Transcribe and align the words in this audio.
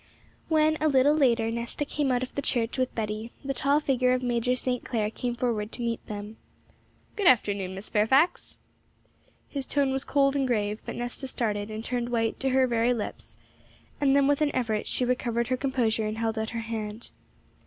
When, 0.49 0.77
a 0.81 0.87
little 0.87 1.13
later, 1.15 1.51
Nesta 1.51 1.85
came 1.85 2.11
out 2.11 2.23
of 2.23 2.33
the 2.33 2.41
church 2.41 2.79
with 2.79 2.95
Betty, 2.95 3.31
the 3.45 3.53
tall 3.53 3.79
figure 3.79 4.13
of 4.13 4.23
Major 4.23 4.55
St. 4.55 4.83
Clair 4.83 5.11
came 5.11 5.35
forward 5.35 5.71
to 5.73 5.83
meet 5.83 6.03
them. 6.07 6.37
'Good 7.15 7.27
afternoon, 7.27 7.75
Miss 7.75 7.87
Fairfax.' 7.87 8.57
His 9.47 9.67
tone 9.67 9.91
was 9.91 10.03
cold 10.03 10.35
and 10.35 10.47
grave; 10.47 10.79
but 10.87 10.95
Nesta 10.95 11.27
started, 11.27 11.69
and 11.69 11.85
turned 11.85 12.09
white 12.09 12.39
to 12.39 12.49
her 12.49 12.65
very 12.65 12.95
lips; 12.95 13.37
then 13.99 14.25
with 14.27 14.41
an 14.41 14.49
effort 14.55 14.87
she 14.87 15.05
recovered 15.05 15.49
her 15.49 15.55
composure, 15.57 16.07
and 16.07 16.17
held 16.17 16.35
out 16.35 16.49
her 16.49 16.61
hand. 16.61 17.11